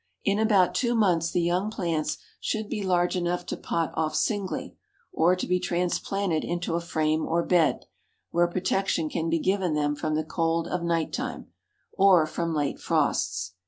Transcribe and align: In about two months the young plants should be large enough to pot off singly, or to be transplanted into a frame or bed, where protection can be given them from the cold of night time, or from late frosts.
In 0.25 0.39
about 0.39 0.73
two 0.73 0.95
months 0.95 1.29
the 1.29 1.41
young 1.43 1.69
plants 1.69 2.17
should 2.39 2.69
be 2.69 2.81
large 2.81 3.15
enough 3.15 3.45
to 3.45 3.55
pot 3.55 3.91
off 3.93 4.15
singly, 4.15 4.75
or 5.11 5.35
to 5.35 5.45
be 5.45 5.59
transplanted 5.59 6.43
into 6.43 6.73
a 6.73 6.81
frame 6.81 7.27
or 7.27 7.43
bed, 7.45 7.85
where 8.31 8.47
protection 8.47 9.09
can 9.09 9.29
be 9.29 9.37
given 9.37 9.75
them 9.75 9.95
from 9.95 10.15
the 10.15 10.23
cold 10.23 10.67
of 10.67 10.81
night 10.81 11.13
time, 11.13 11.49
or 11.99 12.25
from 12.25 12.51
late 12.55 12.79
frosts. 12.79 13.53